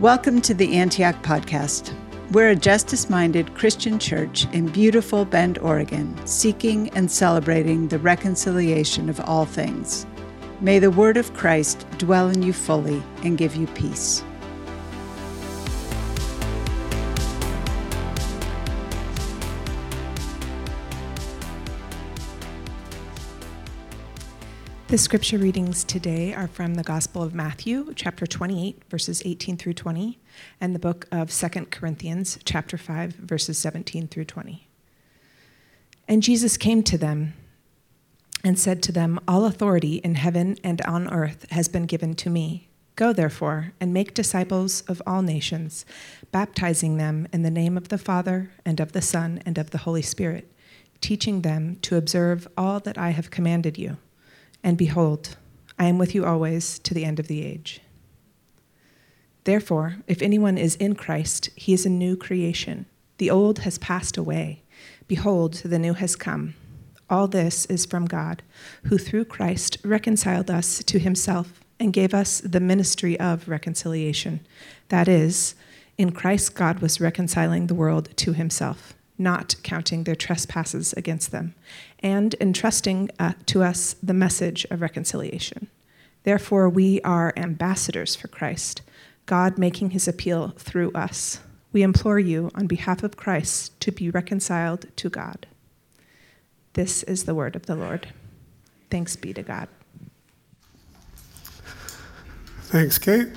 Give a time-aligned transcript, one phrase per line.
[0.00, 1.94] Welcome to the Antioch Podcast.
[2.32, 9.08] We're a justice minded Christian church in beautiful Bend, Oregon, seeking and celebrating the reconciliation
[9.08, 10.06] of all things.
[10.60, 14.24] May the word of Christ dwell in you fully and give you peace.
[24.92, 29.72] The scripture readings today are from the Gospel of Matthew, chapter 28, verses 18 through
[29.72, 30.18] 20,
[30.60, 34.68] and the book of 2 Corinthians, chapter 5, verses 17 through 20.
[36.06, 37.32] And Jesus came to them
[38.44, 42.28] and said to them, All authority in heaven and on earth has been given to
[42.28, 42.68] me.
[42.94, 45.86] Go, therefore, and make disciples of all nations,
[46.32, 49.78] baptizing them in the name of the Father, and of the Son, and of the
[49.78, 50.52] Holy Spirit,
[51.00, 53.96] teaching them to observe all that I have commanded you.
[54.62, 55.36] And behold,
[55.78, 57.80] I am with you always to the end of the age.
[59.44, 62.86] Therefore, if anyone is in Christ, he is a new creation.
[63.18, 64.62] The old has passed away.
[65.08, 66.54] Behold, the new has come.
[67.10, 68.42] All this is from God,
[68.84, 74.46] who through Christ reconciled us to himself and gave us the ministry of reconciliation.
[74.88, 75.56] That is,
[75.98, 81.54] in Christ, God was reconciling the world to himself not counting their trespasses against them,
[82.00, 85.68] and entrusting uh, to us the message of reconciliation.
[86.24, 88.82] Therefore, we are ambassadors for Christ,
[89.26, 91.40] God making his appeal through us.
[91.72, 95.46] We implore you, on behalf of Christ, to be reconciled to God.
[96.74, 98.08] This is the word of the Lord.
[98.90, 99.68] Thanks be to God.
[102.64, 103.28] Thanks, Kate.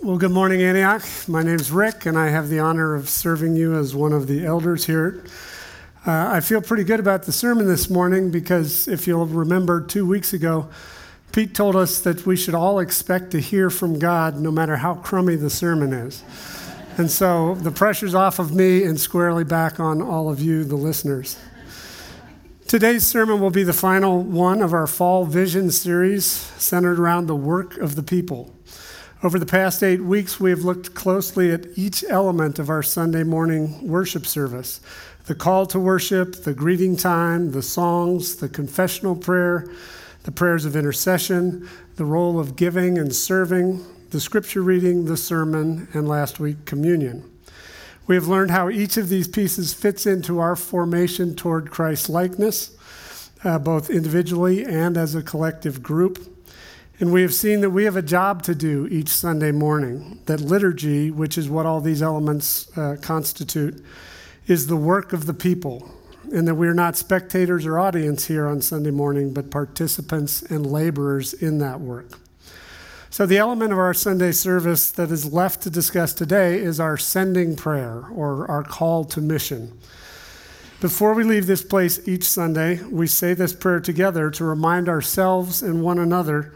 [0.00, 1.02] Well, good morning, Antioch.
[1.26, 4.28] My name is Rick, and I have the honor of serving you as one of
[4.28, 5.24] the elders here.
[6.06, 10.06] Uh, I feel pretty good about the sermon this morning because if you'll remember, two
[10.06, 10.68] weeks ago,
[11.32, 14.94] Pete told us that we should all expect to hear from God no matter how
[14.94, 16.22] crummy the sermon is.
[16.96, 20.76] And so the pressure's off of me and squarely back on all of you, the
[20.76, 21.36] listeners.
[22.68, 27.36] Today's sermon will be the final one of our Fall Vision series centered around the
[27.36, 28.54] work of the people.
[29.20, 33.24] Over the past eight weeks, we have looked closely at each element of our Sunday
[33.24, 34.80] morning worship service
[35.26, 39.68] the call to worship, the greeting time, the songs, the confessional prayer,
[40.22, 45.86] the prayers of intercession, the role of giving and serving, the scripture reading, the sermon,
[45.92, 47.28] and last week, communion.
[48.06, 52.74] We have learned how each of these pieces fits into our formation toward Christ likeness,
[53.44, 56.37] uh, both individually and as a collective group.
[57.00, 60.18] And we have seen that we have a job to do each Sunday morning.
[60.26, 63.84] That liturgy, which is what all these elements uh, constitute,
[64.48, 65.94] is the work of the people.
[66.32, 71.32] And that we're not spectators or audience here on Sunday morning, but participants and laborers
[71.32, 72.18] in that work.
[73.10, 76.98] So, the element of our Sunday service that is left to discuss today is our
[76.98, 79.78] sending prayer or our call to mission.
[80.80, 85.62] Before we leave this place each Sunday, we say this prayer together to remind ourselves
[85.62, 86.52] and one another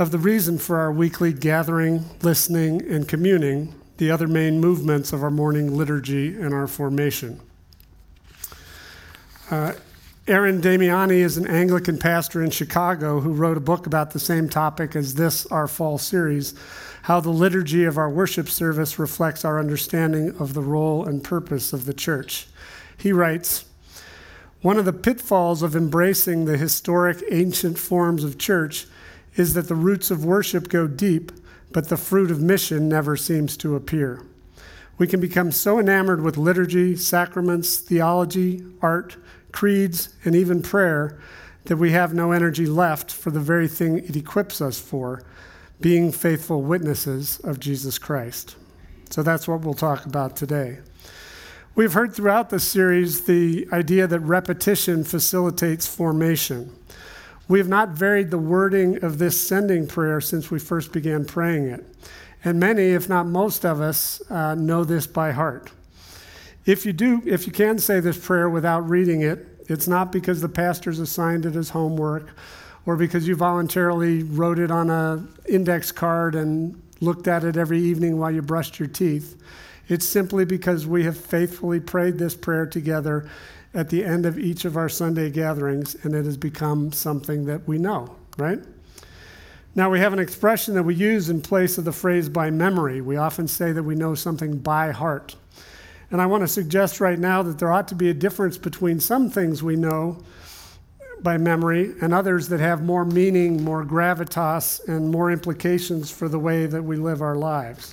[0.00, 5.22] of the reason for our weekly gathering, listening, and communing, the other main movements of
[5.22, 7.38] our morning liturgy and our formation.
[9.50, 9.74] Uh,
[10.26, 14.48] Aaron Damiani is an Anglican pastor in Chicago who wrote a book about the same
[14.48, 16.54] topic as this, our fall series
[17.02, 21.74] How the Liturgy of Our Worship Service Reflects Our Understanding of the Role and Purpose
[21.74, 22.46] of the Church.
[22.96, 23.66] He writes,
[24.62, 28.86] one of the pitfalls of embracing the historic ancient forms of church
[29.40, 31.32] is that the roots of worship go deep,
[31.72, 34.22] but the fruit of mission never seems to appear.
[34.98, 39.16] We can become so enamored with liturgy, sacraments, theology, art,
[39.50, 41.18] creeds, and even prayer
[41.64, 45.22] that we have no energy left for the very thing it equips us for
[45.80, 48.56] being faithful witnesses of Jesus Christ.
[49.08, 50.80] So that's what we'll talk about today.
[51.74, 56.76] We've heard throughout this series the idea that repetition facilitates formation.
[57.50, 61.66] We have not varied the wording of this sending prayer since we first began praying
[61.66, 61.84] it.
[62.44, 65.72] And many, if not most of us, uh, know this by heart.
[66.64, 70.40] If you do, if you can say this prayer without reading it, it's not because
[70.40, 72.28] the pastor's assigned it as homework
[72.86, 77.80] or because you voluntarily wrote it on an index card and looked at it every
[77.80, 79.42] evening while you brushed your teeth.
[79.88, 83.28] It's simply because we have faithfully prayed this prayer together
[83.72, 87.66] at the end of each of our Sunday gatherings, and it has become something that
[87.68, 88.60] we know, right?
[89.74, 93.00] Now, we have an expression that we use in place of the phrase by memory.
[93.00, 95.36] We often say that we know something by heart.
[96.10, 98.98] And I want to suggest right now that there ought to be a difference between
[98.98, 100.24] some things we know
[101.22, 106.38] by memory, and others that have more meaning, more gravitas, and more implications for the
[106.38, 107.92] way that we live our lives.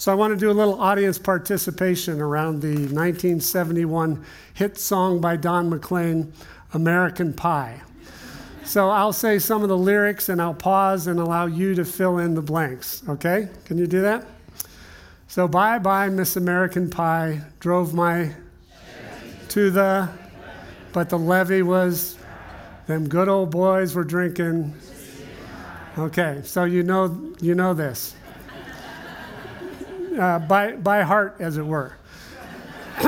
[0.00, 4.24] So I want to do a little audience participation around the 1971
[4.54, 6.32] hit song by Don McLean,
[6.72, 7.82] American Pie.
[8.64, 12.16] So I'll say some of the lyrics and I'll pause and allow you to fill
[12.16, 13.50] in the blanks, okay?
[13.66, 14.24] Can you do that?
[15.28, 18.32] So bye bye, Miss American Pie, drove my
[19.50, 20.08] to the,
[20.94, 22.16] but the levee was,
[22.86, 24.72] them good old boys were drinking.
[25.98, 28.14] Okay, so you know, you know this
[30.20, 31.94] uh, by, by heart, as it were.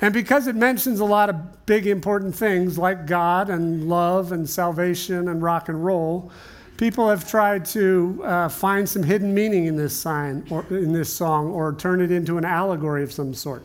[0.00, 4.48] and because it mentions a lot of big, important things like God and love and
[4.48, 6.32] salvation and rock and roll,
[6.78, 11.12] people have tried to uh, find some hidden meaning in this sign or in this
[11.12, 13.62] song or turn it into an allegory of some sort.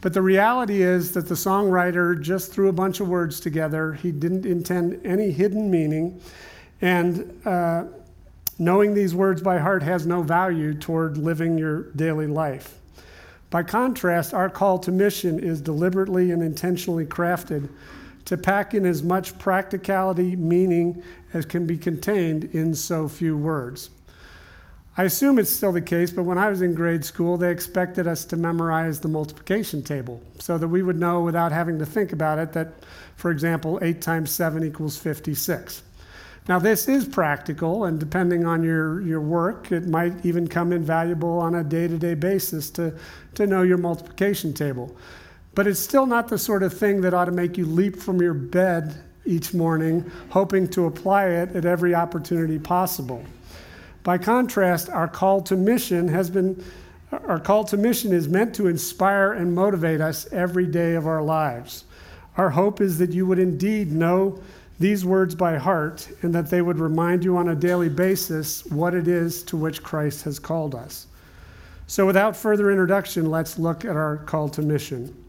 [0.00, 3.92] But the reality is that the songwriter just threw a bunch of words together.
[3.94, 6.20] He didn't intend any hidden meaning.
[6.80, 7.84] And uh,
[8.58, 12.78] Knowing these words by heart has no value toward living your daily life.
[13.50, 17.68] By contrast, our call to mission is deliberately and intentionally crafted
[18.24, 21.02] to pack in as much practicality, meaning
[21.32, 23.90] as can be contained in so few words.
[24.98, 28.08] I assume it's still the case, but when I was in grade school, they expected
[28.08, 32.12] us to memorize the multiplication table so that we would know without having to think
[32.12, 32.72] about it that,
[33.14, 35.84] for example, 8 times 7 equals 56.
[36.48, 41.38] Now, this is practical, and depending on your, your work, it might even come invaluable
[41.38, 42.98] on a day to day basis to,
[43.34, 44.96] to know your multiplication table.
[45.54, 48.22] But it's still not the sort of thing that ought to make you leap from
[48.22, 53.22] your bed each morning, hoping to apply it at every opportunity possible.
[54.02, 56.64] By contrast, our call to mission has been
[57.10, 61.22] our call to mission is meant to inspire and motivate us every day of our
[61.22, 61.84] lives.
[62.36, 64.40] Our hope is that you would indeed know
[64.80, 68.94] these words by heart and that they would remind you on a daily basis what
[68.94, 71.06] it is to which Christ has called us.
[71.86, 75.24] So, without further introduction, let's look at our call to mission.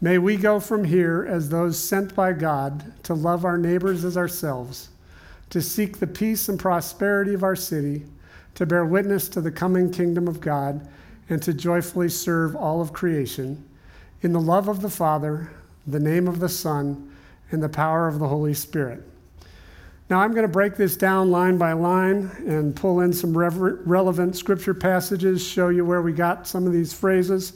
[0.00, 4.16] May we go from here as those sent by God to love our neighbors as
[4.16, 4.88] ourselves,
[5.50, 8.04] to seek the peace and prosperity of our city,
[8.54, 10.86] to bear witness to the coming kingdom of God,
[11.28, 13.62] and to joyfully serve all of creation.
[14.22, 15.50] In the love of the Father,
[15.86, 17.12] the name of the Son,
[17.50, 19.02] and the power of the Holy Spirit.
[20.08, 24.36] Now, I'm going to break this down line by line and pull in some relevant
[24.36, 27.54] scripture passages, show you where we got some of these phrases.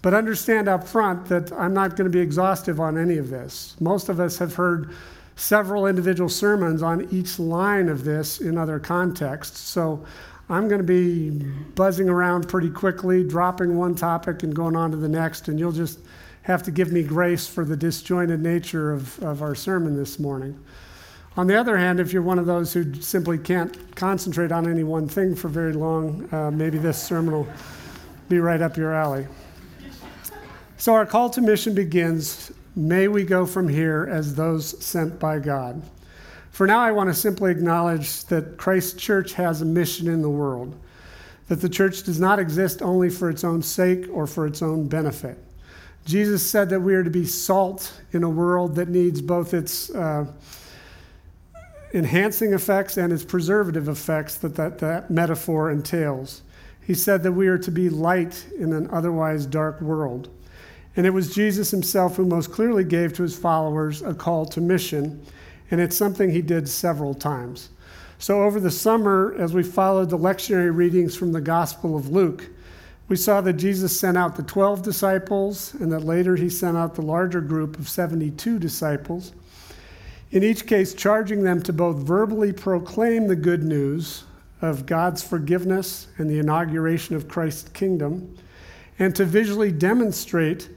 [0.00, 3.76] But understand up front that I'm not going to be exhaustive on any of this.
[3.80, 4.94] Most of us have heard
[5.36, 9.60] several individual sermons on each line of this in other contexts.
[9.60, 10.04] So
[10.48, 11.30] I'm going to be
[11.74, 15.72] buzzing around pretty quickly, dropping one topic and going on to the next, and you'll
[15.72, 15.98] just
[16.48, 20.58] have to give me grace for the disjointed nature of, of our sermon this morning.
[21.36, 24.82] On the other hand, if you're one of those who simply can't concentrate on any
[24.82, 27.48] one thing for very long, uh, maybe this sermon will
[28.30, 29.26] be right up your alley.
[30.78, 35.40] So, our call to mission begins May we go from here as those sent by
[35.40, 35.82] God.
[36.50, 40.30] For now, I want to simply acknowledge that Christ Church has a mission in the
[40.30, 40.74] world,
[41.48, 44.88] that the church does not exist only for its own sake or for its own
[44.88, 45.38] benefit.
[46.08, 49.90] Jesus said that we are to be salt in a world that needs both its
[49.90, 50.24] uh,
[51.92, 56.40] enhancing effects and its preservative effects that, that that metaphor entails.
[56.80, 60.30] He said that we are to be light in an otherwise dark world.
[60.96, 64.62] And it was Jesus himself who most clearly gave to his followers a call to
[64.62, 65.22] mission,
[65.70, 67.68] and it's something he did several times.
[68.18, 72.48] So, over the summer, as we followed the lectionary readings from the Gospel of Luke,
[73.08, 76.94] we saw that Jesus sent out the 12 disciples and that later he sent out
[76.94, 79.32] the larger group of 72 disciples.
[80.30, 84.24] In each case, charging them to both verbally proclaim the good news
[84.60, 88.36] of God's forgiveness and the inauguration of Christ's kingdom,
[88.98, 90.68] and to visually demonstrate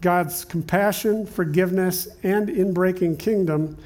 [0.00, 3.76] God's compassion, forgiveness, and inbreaking kingdom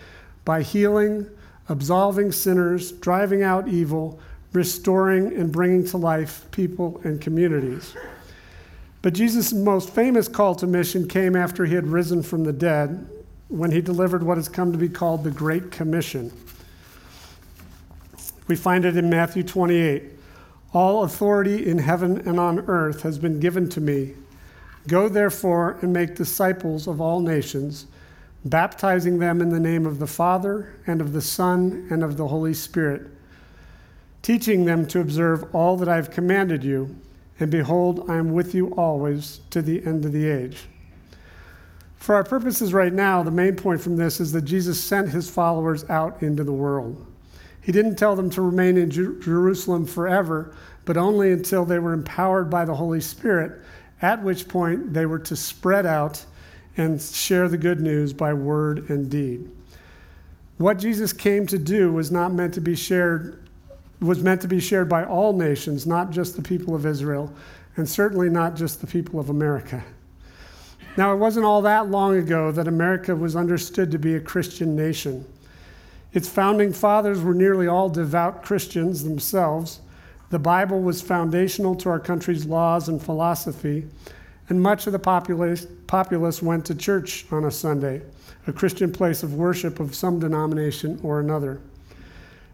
[0.44, 1.26] by healing,
[1.68, 4.18] absolving sinners, driving out evil,
[4.52, 7.94] restoring and bringing to life people and communities.
[9.02, 13.08] But Jesus' most famous call to mission came after he had risen from the dead,
[13.48, 16.32] when he delivered what has come to be called the Great Commission.
[18.46, 20.04] We find it in Matthew 28.
[20.72, 24.14] All authority in heaven and on earth has been given to me.
[24.86, 27.86] Go therefore and make disciples of all nations,
[28.44, 32.28] baptizing them in the name of the Father, and of the Son, and of the
[32.28, 33.10] Holy Spirit
[34.22, 36.96] teaching them to observe all that I have commanded you.
[37.38, 40.58] And behold, I am with you always to the end of the age.
[41.96, 45.30] For our purposes right now, the main point from this is that Jesus sent his
[45.30, 47.06] followers out into the world.
[47.62, 52.48] He didn't tell them to remain in Jerusalem forever, but only until they were empowered
[52.48, 53.60] by the Holy Spirit,
[54.00, 56.24] at which point they were to spread out
[56.76, 59.50] and share the good news by word and deed.
[60.56, 63.49] What Jesus came to do was not meant to be shared
[64.00, 67.32] was meant to be shared by all nations, not just the people of Israel,
[67.76, 69.82] and certainly not just the people of America.
[70.96, 74.74] Now, it wasn't all that long ago that America was understood to be a Christian
[74.74, 75.24] nation.
[76.12, 79.80] Its founding fathers were nearly all devout Christians themselves.
[80.30, 83.86] The Bible was foundational to our country's laws and philosophy,
[84.48, 88.02] and much of the populace, populace went to church on a Sunday,
[88.48, 91.60] a Christian place of worship of some denomination or another.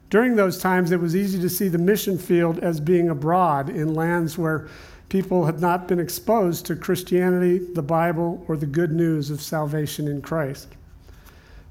[0.08, 3.94] During those times, it was easy to see the mission field as being abroad in
[3.94, 4.68] lands where
[5.08, 10.06] people had not been exposed to Christianity, the Bible, or the good news of salvation
[10.08, 10.68] in Christ.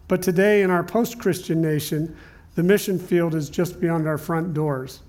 [0.08, 2.16] But today, in our post Christian nation,
[2.56, 5.02] the mission field is just beyond our front doors.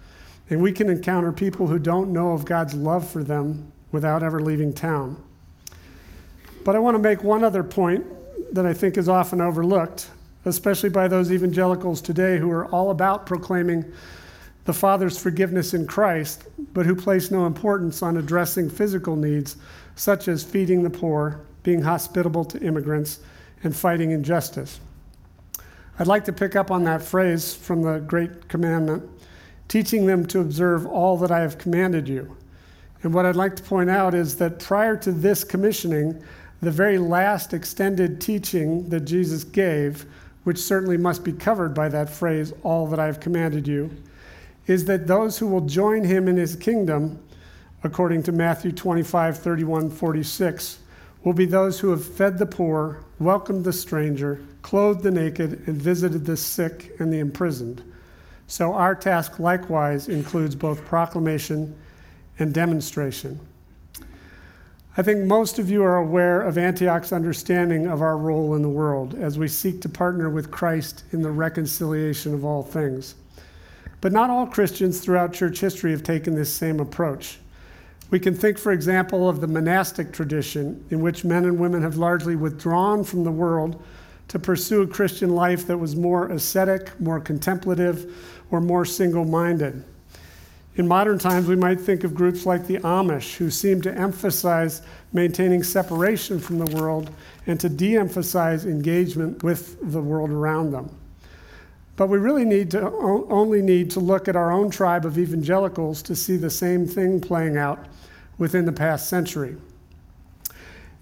[0.48, 4.40] And we can encounter people who don't know of God's love for them without ever
[4.40, 5.22] leaving town.
[6.64, 8.04] But I want to make one other point
[8.54, 10.10] that I think is often overlooked,
[10.46, 13.84] especially by those evangelicals today who are all about proclaiming
[14.64, 19.56] the Father's forgiveness in Christ, but who place no importance on addressing physical needs
[19.94, 23.20] such as feeding the poor, being hospitable to immigrants,
[23.62, 24.80] and fighting injustice.
[25.98, 29.08] I'd like to pick up on that phrase from the Great Commandment
[29.68, 32.36] teaching them to observe all that I have commanded you.
[33.02, 36.22] And what I'd like to point out is that prior to this commissioning,
[36.60, 40.06] the very last extended teaching that Jesus gave,
[40.46, 43.90] which certainly must be covered by that phrase, all that I have commanded you,
[44.68, 47.20] is that those who will join him in his kingdom,
[47.82, 50.78] according to Matthew 25, 31, 46,
[51.24, 55.82] will be those who have fed the poor, welcomed the stranger, clothed the naked, and
[55.82, 57.82] visited the sick and the imprisoned.
[58.46, 61.76] So our task likewise includes both proclamation
[62.38, 63.40] and demonstration.
[64.98, 68.68] I think most of you are aware of Antioch's understanding of our role in the
[68.70, 73.14] world as we seek to partner with Christ in the reconciliation of all things.
[74.00, 77.38] But not all Christians throughout church history have taken this same approach.
[78.08, 81.98] We can think, for example, of the monastic tradition, in which men and women have
[81.98, 83.82] largely withdrawn from the world
[84.28, 88.14] to pursue a Christian life that was more ascetic, more contemplative,
[88.50, 89.84] or more single minded.
[90.76, 94.82] In modern times, we might think of groups like the Amish, who seem to emphasize
[95.12, 97.10] maintaining separation from the world
[97.46, 100.94] and to de emphasize engagement with the world around them.
[101.96, 106.02] But we really need to only need to look at our own tribe of evangelicals
[106.02, 107.86] to see the same thing playing out
[108.36, 109.56] within the past century.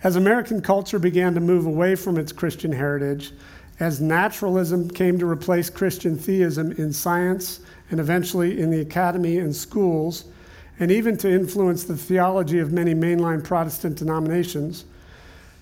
[0.04, 3.32] As American culture began to move away from its Christian heritage,
[3.80, 7.58] as naturalism came to replace Christian theism in science
[7.90, 10.24] and eventually in the academy and schools,
[10.80, 14.84] and even to influence the theology of many mainline Protestant denominations,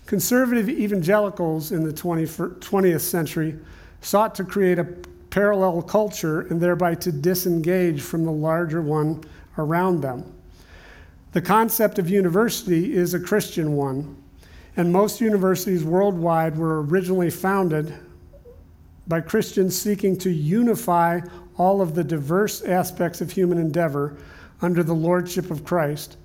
[0.07, 3.59] conservative evangelicals in the 20th century
[4.01, 4.87] sought to create a
[5.31, 9.23] parallel culture and thereby to disengage from the larger one
[9.59, 10.31] around them.
[11.33, 14.17] The concept of university is a Christian one,
[14.77, 17.95] and most universities worldwide were originally founded
[19.09, 21.21] by Christians seeking to unify
[21.59, 24.17] all of the diverse aspects of human endeavor
[24.61, 26.17] under the lordship of Christ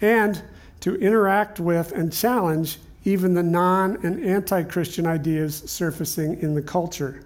[0.00, 0.42] and
[0.80, 6.62] to interact with and challenge even the non and anti Christian ideas surfacing in the
[6.62, 7.22] culture.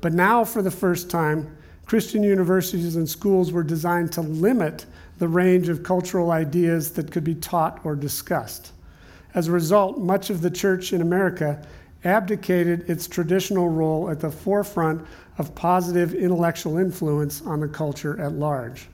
[0.00, 1.56] But now, for the first time,
[1.86, 4.86] Christian universities and schools were designed to limit
[5.18, 8.72] the range of cultural ideas that could be taught or discussed.
[9.34, 11.64] As a result, much of the church in America
[12.04, 15.04] abdicated its traditional role at the forefront
[15.38, 18.88] of positive intellectual influence on the culture at large.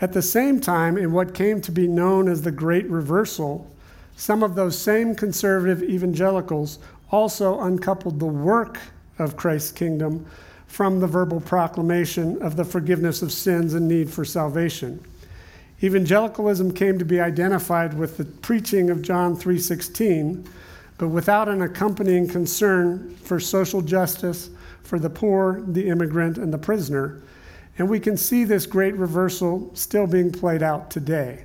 [0.00, 3.70] At the same time, in what came to be known as the Great Reversal,
[4.16, 6.78] some of those same conservative evangelicals
[7.10, 8.78] also uncoupled the work
[9.18, 10.26] of Christ's kingdom
[10.66, 14.98] from the verbal proclamation of the forgiveness of sins and need for salvation.
[15.82, 20.44] Evangelicalism came to be identified with the preaching of John 3:16,
[21.02, 24.50] but without an accompanying concern for social justice
[24.84, 27.20] for the poor, the immigrant, and the prisoner.
[27.76, 31.44] And we can see this great reversal still being played out today.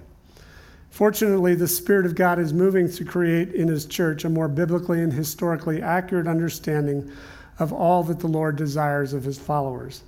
[0.92, 5.02] Fortunately, the Spirit of God is moving to create in His church a more biblically
[5.02, 7.12] and historically accurate understanding
[7.58, 10.04] of all that the Lord desires of his followers.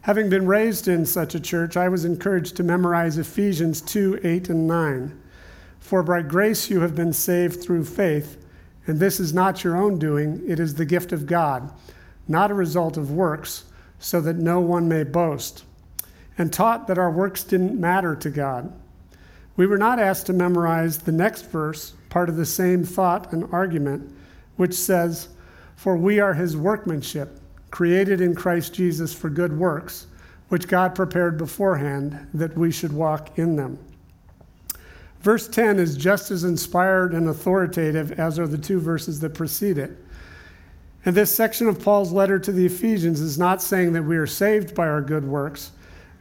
[0.00, 4.48] Having been raised in such a church, I was encouraged to memorize Ephesians 2 8
[4.48, 5.19] and 9.
[5.80, 8.36] For by grace you have been saved through faith,
[8.86, 11.72] and this is not your own doing, it is the gift of God,
[12.28, 13.64] not a result of works,
[13.98, 15.64] so that no one may boast.
[16.38, 18.72] And taught that our works didn't matter to God.
[19.56, 23.46] We were not asked to memorize the next verse, part of the same thought and
[23.52, 24.10] argument,
[24.56, 25.28] which says,
[25.76, 30.06] For we are his workmanship, created in Christ Jesus for good works,
[30.48, 33.78] which God prepared beforehand that we should walk in them.
[35.20, 39.78] Verse 10 is just as inspired and authoritative as are the two verses that precede
[39.78, 39.96] it.
[41.04, 44.26] And this section of Paul's letter to the Ephesians is not saying that we are
[44.26, 45.72] saved by our good works,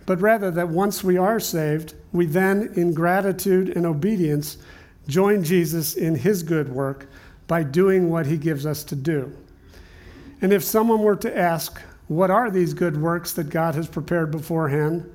[0.05, 4.57] but rather that once we are saved, we then, in gratitude and obedience,
[5.07, 7.07] join Jesus in his good work
[7.47, 9.35] by doing what he gives us to do.
[10.41, 14.31] And if someone were to ask, What are these good works that God has prepared
[14.31, 15.09] beforehand?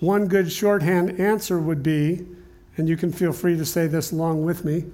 [0.00, 2.24] one good shorthand answer would be,
[2.78, 4.84] and you can feel free to say this along with me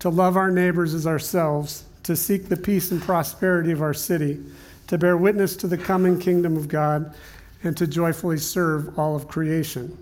[0.00, 4.40] to love our neighbors as ourselves, to seek the peace and prosperity of our city,
[4.86, 7.14] to bear witness to the coming kingdom of God,
[7.64, 9.96] and to joyfully serve all of creation.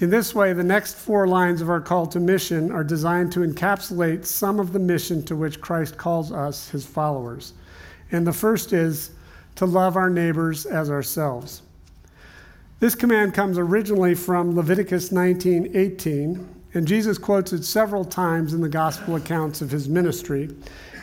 [0.00, 3.40] In this way, the next four lines of our call to mission are designed to
[3.40, 7.54] encapsulate some of the mission to which Christ calls us, his followers.
[8.12, 9.10] And the first is
[9.56, 11.62] to love our neighbors as ourselves.
[12.80, 18.68] This command comes originally from Leviticus 19:18, and Jesus quotes it several times in the
[18.68, 20.48] gospel accounts of his ministry.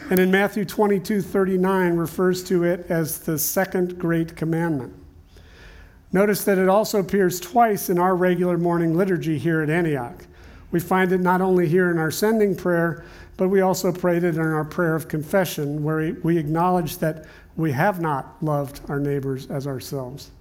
[0.10, 4.94] And in Matthew 22:39 refers to it as the second great commandment.
[6.14, 10.26] Notice that it also appears twice in our regular morning liturgy here at Antioch.
[10.72, 13.04] We find it not only here in our sending prayer,
[13.36, 17.26] but we also prayed it in our prayer of confession, where we acknowledge that
[17.58, 20.32] we have not loved our neighbors as ourselves.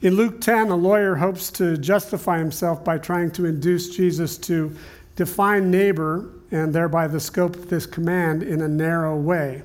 [0.00, 4.76] In Luke 10, a lawyer hopes to justify himself by trying to induce Jesus to
[5.16, 9.62] define neighbor and thereby the scope of this command in a narrow way.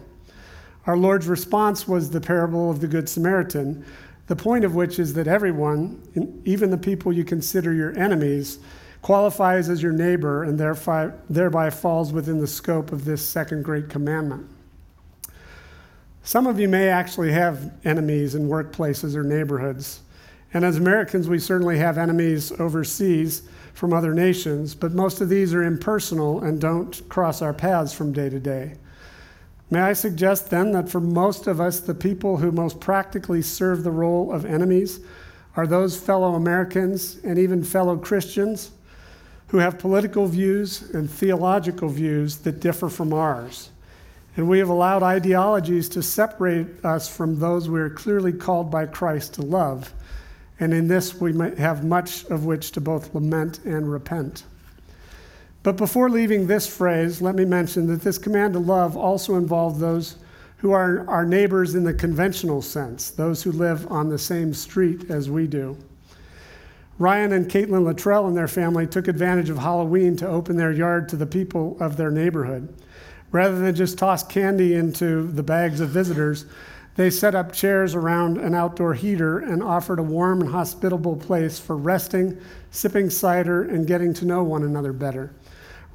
[0.87, 3.85] Our Lord's response was the parable of the Good Samaritan,
[4.25, 6.01] the point of which is that everyone,
[6.45, 8.57] even the people you consider your enemies,
[9.03, 10.59] qualifies as your neighbor and
[11.29, 14.47] thereby falls within the scope of this second great commandment.
[16.23, 19.99] Some of you may actually have enemies in workplaces or neighborhoods.
[20.53, 23.41] And as Americans, we certainly have enemies overseas
[23.73, 28.13] from other nations, but most of these are impersonal and don't cross our paths from
[28.13, 28.75] day to day.
[29.71, 33.83] May I suggest then that for most of us, the people who most practically serve
[33.83, 34.99] the role of enemies
[35.55, 38.71] are those fellow Americans and even fellow Christians
[39.47, 43.69] who have political views and theological views that differ from ours.
[44.35, 48.85] And we have allowed ideologies to separate us from those we are clearly called by
[48.85, 49.91] Christ to love
[50.63, 54.43] and in this we have much of which to both lament and repent.
[55.61, 59.79] But before leaving this phrase, let me mention that this command to love also involves
[59.79, 60.15] those
[60.57, 65.11] who are our neighbors in the conventional sense, those who live on the same street
[65.11, 65.75] as we do.
[66.97, 71.09] Ryan and Caitlin Luttrell and their family took advantage of Halloween to open their yard
[71.09, 72.73] to the people of their neighborhood.
[73.33, 76.45] Rather than just toss candy into the bags of visitors,
[76.95, 81.57] they set up chairs around an outdoor heater and offered a warm and hospitable place
[81.57, 85.33] for resting, sipping cider, and getting to know one another better.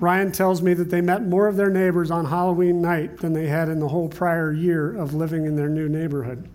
[0.01, 3.47] Ryan tells me that they met more of their neighbors on Halloween night than they
[3.47, 6.49] had in the whole prior year of living in their new neighborhood.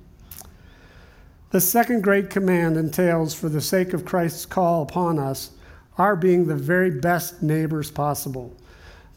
[1.51, 5.51] The second great command entails, for the sake of Christ's call upon us,
[5.97, 8.56] our being the very best neighbors possible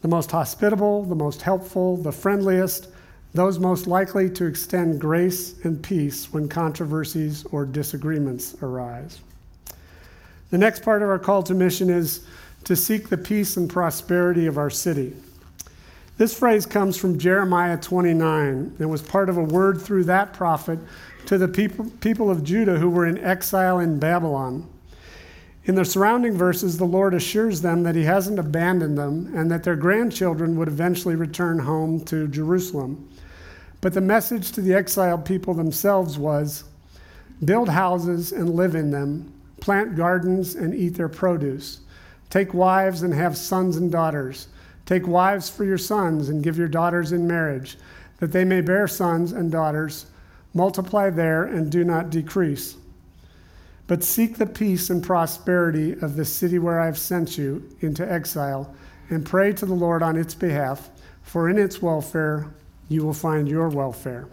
[0.03, 2.87] the most hospitable, the most helpful, the friendliest
[3.37, 9.19] those most likely to extend grace and peace when controversies or disagreements arise.
[10.49, 12.25] The next part of our call to mission is
[12.63, 15.13] to seek the peace and prosperity of our city.
[16.17, 20.79] This phrase comes from Jeremiah 29 and was part of a word through that prophet
[21.27, 24.67] to the people, people of Judah who were in exile in Babylon.
[25.65, 29.63] In the surrounding verses, the Lord assures them that He hasn't abandoned them and that
[29.63, 33.07] their grandchildren would eventually return home to Jerusalem.
[33.81, 36.63] But the message to the exiled people themselves was
[37.43, 41.81] build houses and live in them, plant gardens and eat their produce,
[42.29, 44.47] take wives and have sons and daughters.
[44.87, 47.77] Take wives for your sons and give your daughters in marriage,
[48.19, 50.05] that they may bear sons and daughters,
[50.53, 52.77] multiply there and do not decrease.
[53.85, 58.09] But seek the peace and prosperity of the city where I have sent you into
[58.09, 58.73] exile,
[59.09, 60.89] and pray to the Lord on its behalf,
[61.21, 62.47] for in its welfare
[62.89, 64.27] you will find your welfare.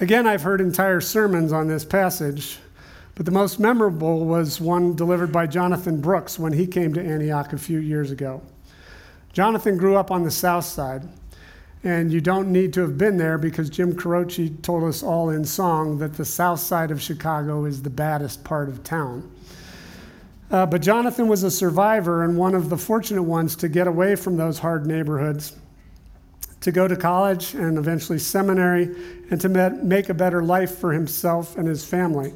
[0.00, 2.58] Again, I've heard entire sermons on this passage,
[3.18, 7.52] But the most memorable was one delivered by Jonathan Brooks when he came to Antioch
[7.52, 8.40] a few years ago.
[9.32, 11.02] Jonathan grew up on the south side,
[11.82, 15.44] and you don't need to have been there because Jim Croce told us all in
[15.44, 19.28] song that the south side of Chicago is the baddest part of town.
[20.52, 24.14] Uh, but Jonathan was a survivor and one of the fortunate ones to get away
[24.14, 25.56] from those hard neighborhoods,
[26.60, 28.94] to go to college and eventually seminary,
[29.30, 29.48] and to
[29.82, 32.34] make a better life for himself and his family.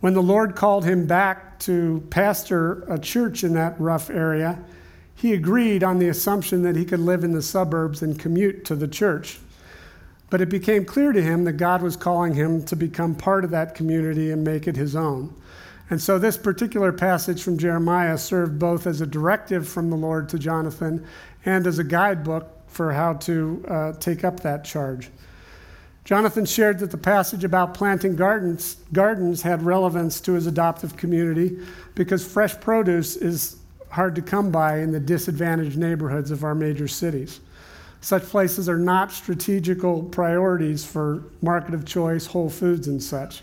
[0.00, 4.58] When the Lord called him back to pastor a church in that rough area,
[5.14, 8.76] he agreed on the assumption that he could live in the suburbs and commute to
[8.76, 9.40] the church.
[10.30, 13.50] But it became clear to him that God was calling him to become part of
[13.50, 15.34] that community and make it his own.
[15.90, 20.28] And so, this particular passage from Jeremiah served both as a directive from the Lord
[20.28, 21.04] to Jonathan
[21.44, 25.10] and as a guidebook for how to uh, take up that charge.
[26.04, 31.58] Jonathan shared that the passage about planting gardens, gardens had relevance to his adoptive community
[31.94, 33.56] because fresh produce is
[33.90, 37.40] hard to come by in the disadvantaged neighborhoods of our major cities.
[38.00, 43.42] Such places are not strategical priorities for market of choice, Whole Foods, and such.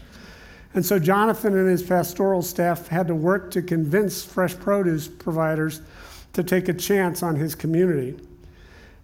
[0.73, 5.81] And so Jonathan and his pastoral staff had to work to convince fresh produce providers
[6.33, 8.17] to take a chance on his community.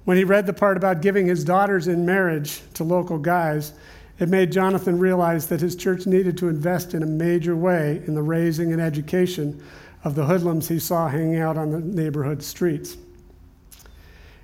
[0.04, 3.74] When he read the part about giving his daughters in marriage to local guys,
[4.20, 8.16] it made Jonathan realize that his church needed to invest in a major way in
[8.16, 9.64] the raising and education
[10.04, 12.98] of the hoodlums he saw hanging out on the neighborhood streets.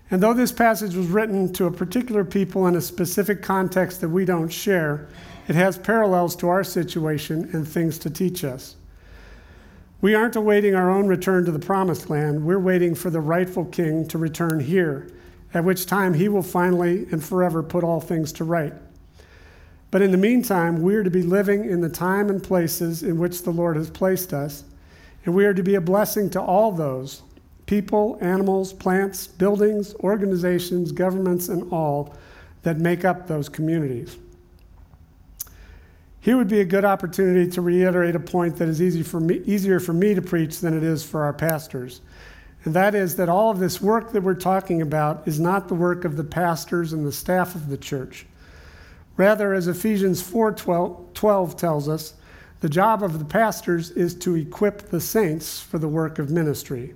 [0.09, 4.09] And though this passage was written to a particular people in a specific context that
[4.09, 5.07] we don't share,
[5.47, 8.75] it has parallels to our situation and things to teach us.
[10.01, 13.65] We aren't awaiting our own return to the promised land, we're waiting for the rightful
[13.65, 15.07] king to return here
[15.53, 18.73] at which time he will finally and forever put all things to right.
[19.89, 23.17] But in the meantime, we are to be living in the time and places in
[23.17, 24.63] which the Lord has placed us,
[25.25, 27.21] and we are to be a blessing to all those
[27.65, 32.15] people, animals, plants, buildings, organizations, governments, and all
[32.63, 34.17] that make up those communities.
[36.21, 39.41] Here would be a good opportunity to reiterate a point that is easy for me,
[39.45, 42.01] easier for me to preach than it is for our pastors.
[42.65, 45.75] And that is that all of this work that we're talking about is not the
[45.75, 48.25] work of the pastors and the staff of the church.
[49.15, 52.13] Rather, as Ephesians 4 12, 12 tells us,
[52.59, 56.95] the job of the pastors is to equip the saints for the work of ministry.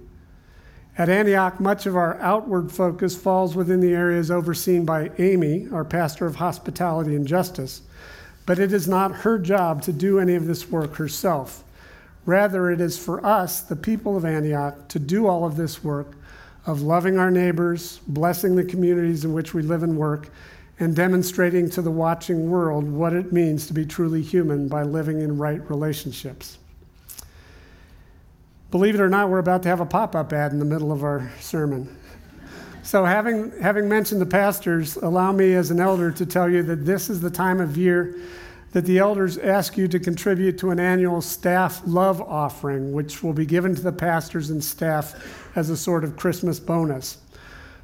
[0.98, 5.86] At Antioch, much of our outward focus falls within the areas overseen by Amy, our
[5.86, 7.82] pastor of hospitality and justice,
[8.46, 11.64] but it is not her job to do any of this work herself.
[12.26, 16.16] Rather, it is for us, the people of Antioch, to do all of this work
[16.66, 20.30] of loving our neighbors, blessing the communities in which we live and work,
[20.80, 25.22] and demonstrating to the watching world what it means to be truly human by living
[25.22, 26.58] in right relationships.
[28.70, 30.92] Believe it or not, we're about to have a pop up ad in the middle
[30.92, 31.98] of our sermon.
[32.84, 36.86] So, having, having mentioned the pastors, allow me as an elder to tell you that
[36.86, 38.16] this is the time of year
[38.72, 43.34] that the elders ask you to contribute to an annual staff love offering, which will
[43.34, 47.18] be given to the pastors and staff as a sort of Christmas bonus.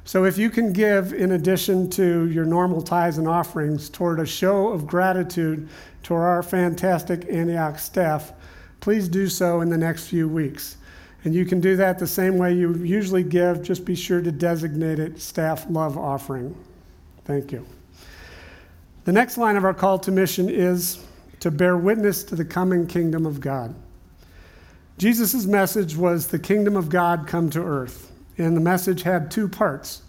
[0.04, 4.26] So, if you can give, in addition to your normal tithes and offerings, toward a
[4.26, 5.68] show of gratitude
[6.04, 8.32] to our fantastic Antioch staff,
[8.80, 10.78] please do so in the next few weeks.
[11.24, 14.32] And you can do that the same way you usually give, just be sure to
[14.32, 16.56] designate it staff love offering.
[17.26, 17.66] Thank you.
[19.08, 21.02] The next line of our call to mission is
[21.40, 23.74] to bear witness to the coming kingdom of God.
[24.98, 29.48] Jesus' message was the kingdom of God come to earth, and the message had two
[29.48, 30.02] parts.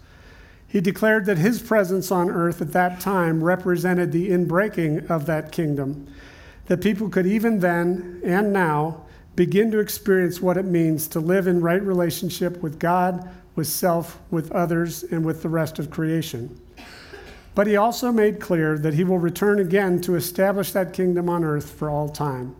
[0.68, 5.50] He declared that his presence on earth at that time represented the inbreaking of that
[5.50, 6.06] kingdom,
[6.66, 11.46] that people could even then and now begin to experience what it means to live
[11.46, 16.59] in right relationship with God, with self, with others, and with the rest of creation.
[17.54, 21.44] But he also made clear that he will return again to establish that kingdom on
[21.44, 22.54] earth for all time.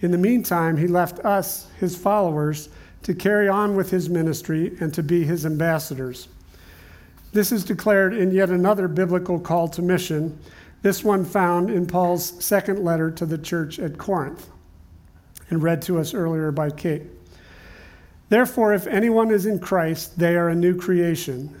[0.00, 2.68] In the meantime, he left us, his followers,
[3.02, 6.28] to carry on with his ministry and to be his ambassadors.
[7.32, 10.38] This is declared in yet another biblical call to mission,
[10.82, 14.50] this one found in Paul's second letter to the church at Corinth,
[15.50, 17.02] and read to us earlier by Kate.
[18.28, 21.60] Therefore, if anyone is in Christ, they are a new creation.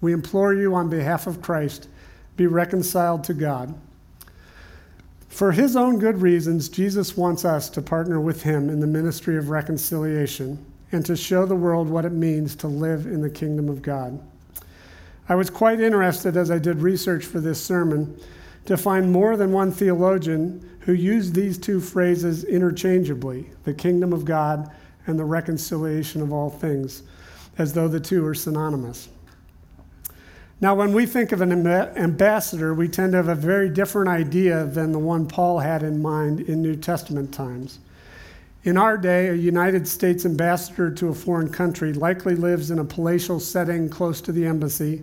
[0.00, 1.88] We implore you on behalf of Christ,
[2.36, 3.74] be reconciled to God.
[5.28, 9.36] For his own good reasons, Jesus wants us to partner with him in the ministry
[9.36, 13.68] of reconciliation and to show the world what it means to live in the kingdom
[13.68, 14.20] of God.
[15.28, 18.18] I was quite interested as I did research for this sermon
[18.64, 24.24] to find more than one theologian who used these two phrases interchangeably the kingdom of
[24.24, 24.70] God
[25.06, 27.04] and the reconciliation of all things,
[27.58, 29.08] as though the two are synonymous.
[30.62, 34.66] Now, when we think of an ambassador, we tend to have a very different idea
[34.66, 37.78] than the one Paul had in mind in New Testament times.
[38.62, 42.84] In our day, a United States ambassador to a foreign country likely lives in a
[42.84, 45.02] palatial setting close to the embassy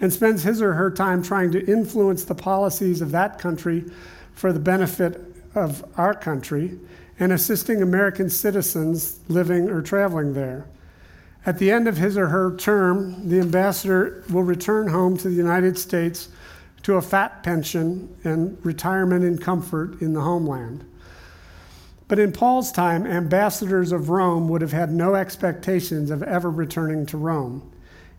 [0.00, 3.84] and spends his or her time trying to influence the policies of that country
[4.32, 5.20] for the benefit
[5.54, 6.78] of our country
[7.18, 10.64] and assisting American citizens living or traveling there.
[11.46, 15.34] At the end of his or her term, the ambassador will return home to the
[15.34, 16.28] United States
[16.82, 20.84] to a fat pension and retirement in comfort in the homeland.
[22.06, 27.04] But in Paul's time, ambassadors of Rome would have had no expectations of ever returning
[27.06, 27.70] to Rome.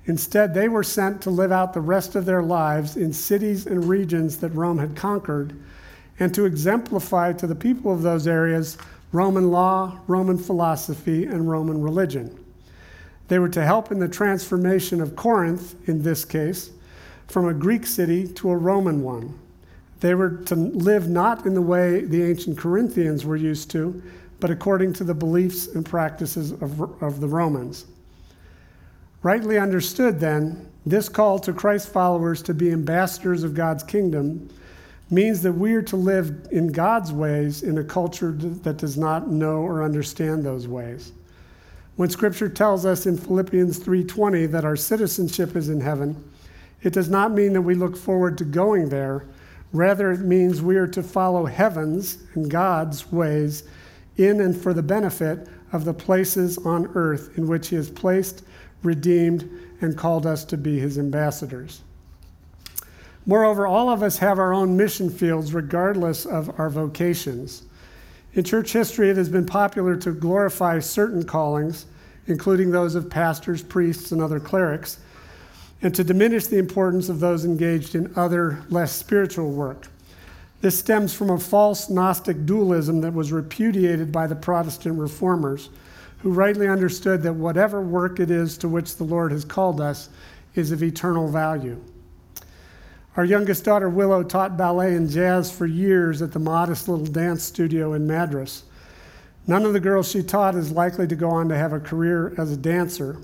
[0.06, 3.86] Instead, they were sent to live out the rest of their lives in cities and
[3.86, 5.56] regions that Rome had conquered
[6.20, 8.78] and to exemplify to the people of those areas
[9.12, 12.39] Roman law, Roman philosophy, and Roman religion.
[13.30, 16.72] They were to help in the transformation of Corinth, in this case,
[17.28, 19.40] from a Greek city to a Roman one.
[20.00, 24.02] They were to live not in the way the ancient Corinthians were used to,
[24.40, 27.86] but according to the beliefs and practices of, of the Romans.
[29.22, 34.50] Rightly understood, then, this call to Christ followers to be ambassadors of God's kingdom
[35.12, 39.30] means that we are to live in God's ways in a culture that does not
[39.30, 41.12] know or understand those ways.
[42.00, 46.16] When scripture tells us in Philippians 3:20 that our citizenship is in heaven,
[46.82, 49.26] it does not mean that we look forward to going there,
[49.74, 53.64] Rather, it means we are to follow heaven's and God's ways
[54.16, 58.44] in and for the benefit of the places on earth in which He has placed,
[58.82, 59.50] redeemed,
[59.82, 61.82] and called us to be His ambassadors.
[63.26, 67.64] Moreover, all of us have our own mission fields regardless of our vocations.
[68.34, 71.86] In church history, it has been popular to glorify certain callings,
[72.28, 75.00] including those of pastors, priests, and other clerics
[75.82, 79.88] and to diminish the importance of those engaged in other, less spiritual work.
[80.62, 85.70] This stems from a false Gnostic dualism that was repudiated by the Protestant reformers,
[86.20, 90.10] who rightly understood that whatever work it is to which the Lord has called us
[90.56, 91.80] is of eternal value.
[93.20, 97.44] Our youngest daughter, Willow, taught ballet and jazz for years at the modest little dance
[97.44, 98.64] studio in Madras.
[99.46, 102.34] None of the girls she taught is likely to go on to have a career
[102.38, 103.18] as a dancer,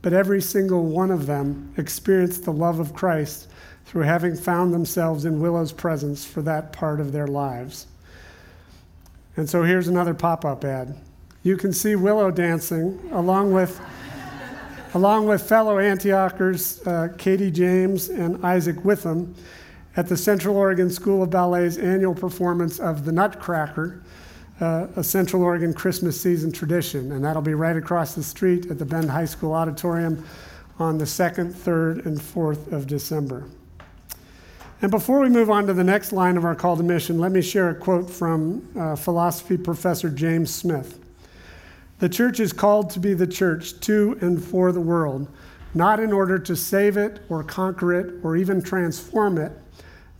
[0.00, 3.48] but every single one of them experienced the love of Christ
[3.84, 7.86] through having found themselves in Willow's presence for that part of their lives.
[9.36, 10.96] And so here's another pop up ad.
[11.42, 13.78] You can see Willow dancing along with,
[14.94, 19.34] along with fellow Antiochers uh, Katie James and Isaac Witham
[19.96, 24.00] at the Central Oregon School of Ballet's annual performance of The Nutcracker
[24.60, 28.78] uh, a Central Oregon Christmas season tradition, and that'll be right across the street at
[28.78, 30.24] the Bend High School Auditorium
[30.78, 33.44] on the 2nd, 3rd, and 4th of December.
[34.82, 37.32] And before we move on to the next line of our call to mission, let
[37.32, 41.03] me share a quote from uh, philosophy professor James Smith.
[41.98, 45.28] The church is called to be the church to and for the world,
[45.74, 49.52] not in order to save it or conquer it or even transform it,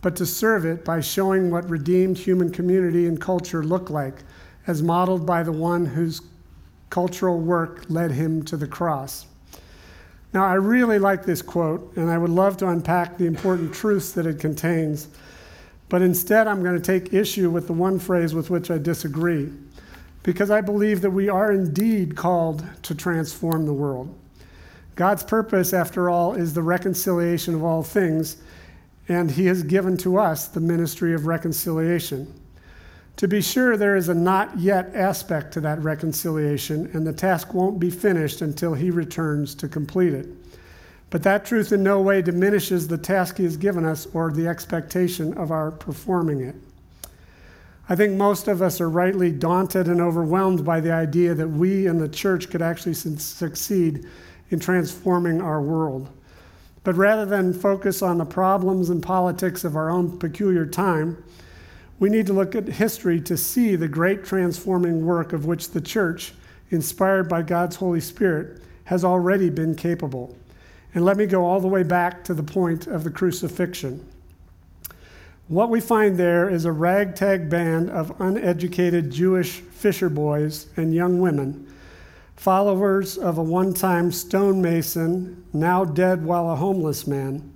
[0.01, 4.23] but to serve it by showing what redeemed human community and culture look like,
[4.67, 6.21] as modeled by the one whose
[6.89, 9.25] cultural work led him to the cross.
[10.33, 14.11] Now, I really like this quote, and I would love to unpack the important truths
[14.13, 15.07] that it contains,
[15.87, 19.51] but instead I'm going to take issue with the one phrase with which I disagree,
[20.25, 24.11] because I believe that we are indeed called to transform the world.
[24.95, 28.37] God's purpose, after all, is the reconciliation of all things
[29.07, 32.33] and he has given to us the ministry of reconciliation.
[33.17, 37.53] To be sure, there is a not yet aspect to that reconciliation, and the task
[37.53, 40.27] won't be finished until he returns to complete it.
[41.11, 44.47] But that truth in no way diminishes the task he has given us or the
[44.47, 46.55] expectation of our performing it.
[47.87, 51.87] I think most of us are rightly daunted and overwhelmed by the idea that we
[51.87, 54.05] in the church could actually succeed
[54.49, 56.09] in transforming our world.
[56.83, 61.23] But rather than focus on the problems and politics of our own peculiar time,
[61.99, 65.81] we need to look at history to see the great transforming work of which the
[65.81, 66.33] church
[66.71, 70.35] inspired by God's Holy Spirit, has already been capable.
[70.93, 74.07] And let me go all the way back to the point of the crucifixion.
[75.47, 81.19] What we find there is a ragtag band of uneducated Jewish fisher boys and young
[81.19, 81.71] women,
[82.35, 87.53] followers of a one time stonemason, now dead while a homeless man,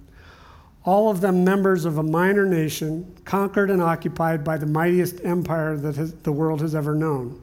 [0.85, 5.75] all of them members of a minor nation, conquered and occupied by the mightiest empire
[5.75, 7.41] that has, the world has ever known.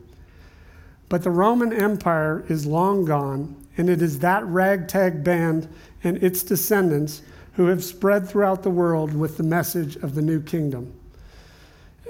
[1.08, 5.68] But the Roman Empire is long gone, and it is that ragtag band
[6.04, 7.22] and its descendants
[7.56, 10.92] who have spread throughout the world with the message of the new kingdom.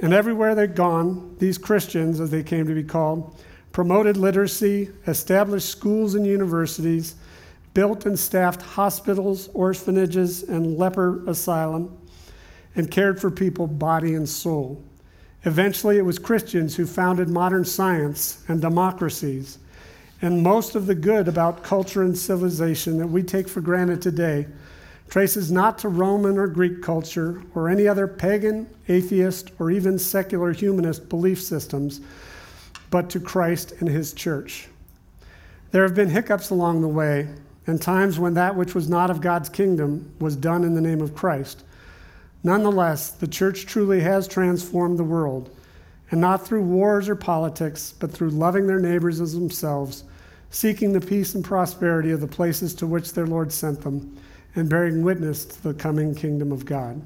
[0.03, 3.41] And everywhere they've gone, these Christians, as they came to be called,
[3.73, 7.15] promoted literacy, established schools and universities,
[7.75, 11.97] built and staffed hospitals, orphanages, and leper asylum,
[12.75, 14.83] and cared for people body and soul.
[15.45, 19.59] Eventually, it was Christians who founded modern science and democracies.
[20.21, 24.47] And most of the good about culture and civilization that we take for granted today
[25.09, 30.53] traces not to Roman or Greek culture or any other pagan, atheist, or even secular
[30.53, 32.01] humanist belief systems,
[32.91, 34.69] but to Christ and his church.
[35.71, 37.29] There have been hiccups along the way,
[37.67, 41.01] and times when that which was not of God's kingdom was done in the name
[41.01, 41.65] of Christ.
[42.43, 45.51] Nonetheless, the church truly has transformed the world,
[46.11, 50.05] and not through wars or politics, but through loving their neighbors as themselves,
[50.51, 54.17] seeking the peace and prosperity of the places to which their Lord sent them,
[54.57, 57.01] and bearing witness to the coming kingdom of God.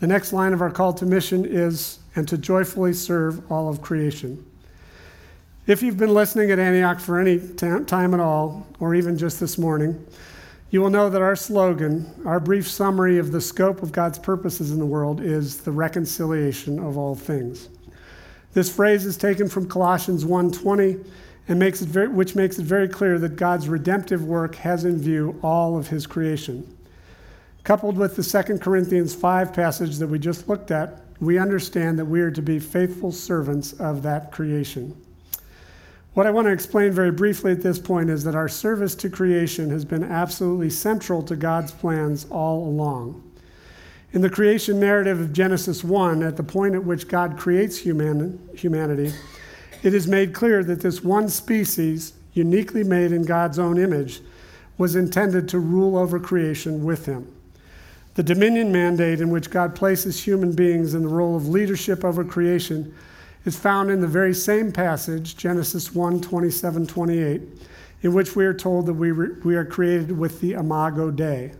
[0.00, 3.80] The next line of our call to mission is, and to joyfully serve all of
[3.80, 4.44] creation.
[5.66, 9.56] If you've been listening at Antioch for any time at all, or even just this
[9.56, 10.04] morning,
[10.70, 14.70] you will know that our slogan, our brief summary of the scope of God's purposes
[14.70, 17.68] in the world, is the reconciliation of all things.
[18.52, 21.04] This phrase is taken from Colossians 1:20
[21.50, 24.98] and makes it very, which makes it very clear that God's redemptive work has in
[24.98, 26.76] view all of his creation.
[27.64, 32.04] Coupled with the 2 Corinthians 5 passage that we just looked at, we understand that
[32.04, 34.96] we are to be faithful servants of that creation.
[36.14, 39.10] What I want to explain very briefly at this point is that our service to
[39.10, 43.22] creation has been absolutely central to God's plans all along.
[44.12, 48.40] In the creation narrative of Genesis 1, at the point at which God creates human,
[48.56, 49.12] humanity,
[49.82, 54.20] it is made clear that this one species, uniquely made in God's own image,
[54.78, 57.30] was intended to rule over creation with him.
[58.14, 62.24] The dominion mandate, in which God places human beings in the role of leadership over
[62.24, 62.94] creation,
[63.44, 67.42] is found in the very same passage, Genesis 1 27 28,
[68.02, 71.52] in which we are told that we, re- we are created with the imago Dei.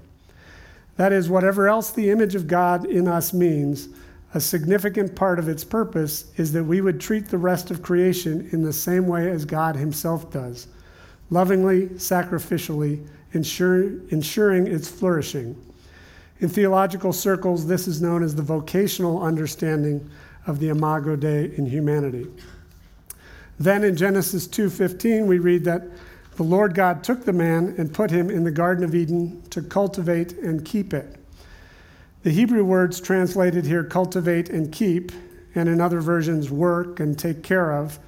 [0.97, 3.89] That is, whatever else the image of God in us means,
[4.33, 8.49] a significant part of its purpose is that we would treat the rest of creation
[8.53, 10.69] in the same way as God Himself does
[11.31, 15.57] lovingly, sacrificially, ensure, ensuring its flourishing.
[16.41, 20.09] In theological circles, this is known as the vocational understanding
[20.47, 22.27] of the imago Dei in humanity.
[23.59, 25.87] Then in Genesis 2:15 we read that
[26.37, 29.61] the Lord God took the man and put him in the garden of Eden to
[29.61, 31.20] cultivate and keep it.
[32.23, 35.11] The Hebrew words translated here cultivate and keep
[35.55, 37.99] and in other versions work and take care of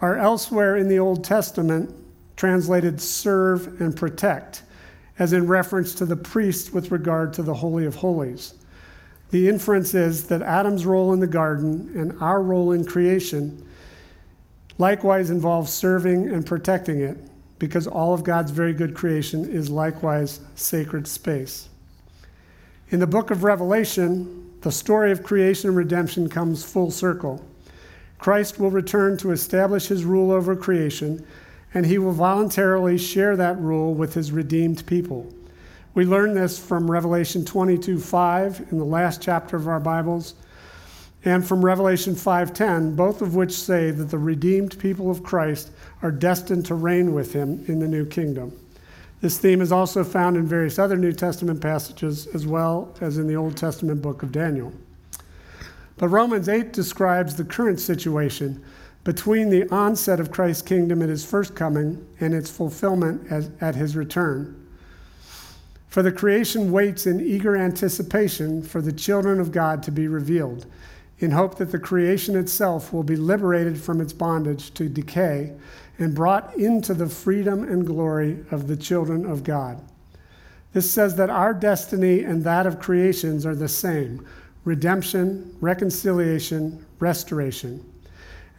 [0.00, 1.92] are elsewhere in the Old Testament
[2.36, 4.62] translated serve and protect
[5.18, 8.54] as in reference to the priest with regard to the holy of holies.
[9.30, 13.66] The inference is that Adam's role in the garden and our role in creation
[14.78, 17.18] likewise involves serving and protecting it
[17.58, 21.68] because all of God's very good creation is likewise sacred space.
[22.92, 27.42] In the book of Revelation, the story of creation and redemption comes full circle.
[28.18, 31.24] Christ will return to establish his rule over creation,
[31.72, 35.32] and he will voluntarily share that rule with his redeemed people.
[35.94, 40.34] We learn this from Revelation 22 5 in the last chapter of our Bibles,
[41.24, 45.70] and from Revelation 5:10, both of which say that the redeemed people of Christ
[46.02, 48.52] are destined to reign with him in the new kingdom.
[49.22, 53.28] This theme is also found in various other New Testament passages as well as in
[53.28, 54.72] the Old Testament book of Daniel.
[55.96, 58.64] But Romans 8 describes the current situation
[59.04, 63.76] between the onset of Christ's kingdom at his first coming and its fulfillment as, at
[63.76, 64.58] his return.
[65.86, 70.66] For the creation waits in eager anticipation for the children of God to be revealed,
[71.22, 75.52] in hope that the creation itself will be liberated from its bondage to decay
[75.98, 79.80] and brought into the freedom and glory of the children of God.
[80.72, 84.26] This says that our destiny and that of creations are the same
[84.64, 87.84] redemption, reconciliation, restoration.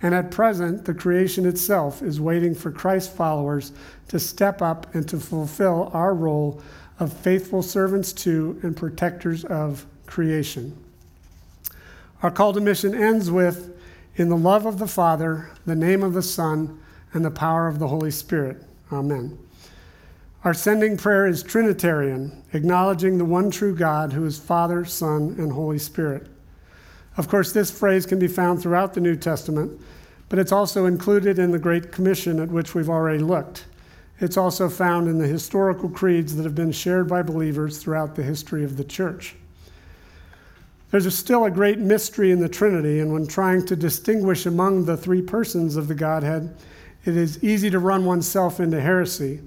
[0.01, 3.72] And at present, the creation itself is waiting for Christ's followers
[4.09, 6.61] to step up and to fulfill our role
[6.99, 10.78] of faithful servants to and protectors of creation.
[12.24, 13.78] Our call to mission ends with
[14.15, 16.80] In the love of the Father, the name of the Son,
[17.11, 18.63] and the power of the Holy Spirit.
[18.93, 19.38] Amen.
[20.45, 25.51] Our sending prayer is Trinitarian, acknowledging the one true God who is Father, Son, and
[25.51, 26.28] Holy Spirit.
[27.17, 29.82] Of course, this phrase can be found throughout the New Testament,
[30.30, 33.65] but it's also included in the Great Commission at which we've already looked.
[34.21, 38.24] It's also found in the historical creeds that have been shared by believers throughout the
[38.24, 39.36] history of the church.
[40.94, 44.96] There's still a great mystery in the Trinity, and when trying to distinguish among the
[44.96, 46.56] three persons of the Godhead,
[47.04, 49.39] it is easy to run oneself into heresy.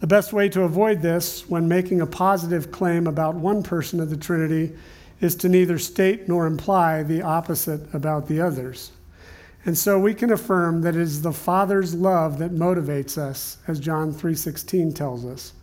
[0.00, 4.10] The best way to avoid this when making a positive claim about one person of
[4.10, 4.76] the Trinity
[5.22, 8.92] is to neither state nor imply the opposite about the others.
[9.64, 13.80] And so we can affirm that it is the Father's love that motivates us, as
[13.80, 15.54] John 3:16 tells us.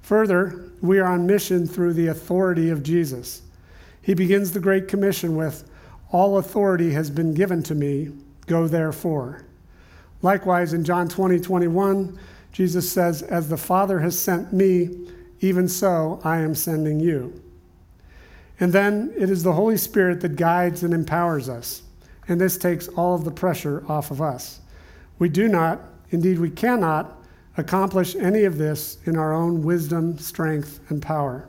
[0.00, 3.42] Further, we are on mission through the authority of Jesus.
[4.02, 5.68] He begins the Great Commission with,
[6.10, 8.10] All authority has been given to me,
[8.46, 9.44] go therefore.
[10.22, 12.18] Likewise, in John 20, 21,
[12.52, 15.08] Jesus says, As the Father has sent me,
[15.40, 17.40] even so I am sending you.
[18.58, 21.82] And then it is the Holy Spirit that guides and empowers us.
[22.28, 24.60] And this takes all of the pressure off of us.
[25.18, 25.80] We do not,
[26.10, 27.16] indeed, we cannot,
[27.56, 31.48] accomplish any of this in our own wisdom, strength, and power.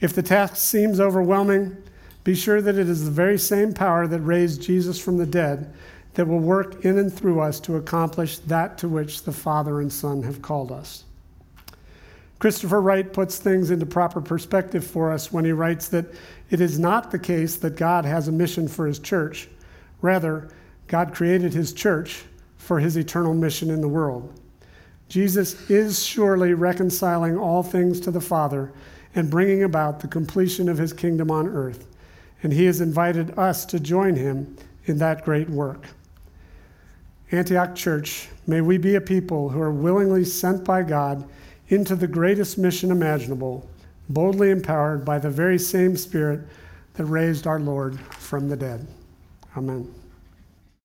[0.00, 1.76] If the task seems overwhelming,
[2.24, 5.72] be sure that it is the very same power that raised Jesus from the dead
[6.14, 9.92] that will work in and through us to accomplish that to which the Father and
[9.92, 11.04] Son have called us.
[12.38, 16.06] Christopher Wright puts things into proper perspective for us when he writes that
[16.50, 19.48] it is not the case that God has a mission for his church.
[20.02, 20.48] Rather,
[20.86, 22.24] God created his church
[22.58, 24.38] for his eternal mission in the world.
[25.08, 28.72] Jesus is surely reconciling all things to the Father
[29.16, 31.88] and bringing about the completion of his kingdom on earth.
[32.42, 35.86] And he has invited us to join him in that great work.
[37.32, 41.28] Antioch Church, may we be a people who are willingly sent by God
[41.68, 43.68] into the greatest mission imaginable,
[44.08, 46.40] boldly empowered by the very same Spirit
[46.94, 48.86] that raised our Lord from the dead.
[49.56, 49.92] Amen.